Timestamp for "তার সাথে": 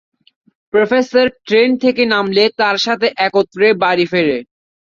2.59-3.07